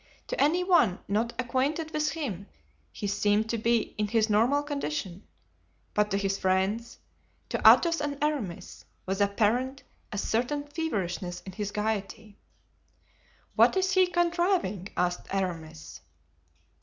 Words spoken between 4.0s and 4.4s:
his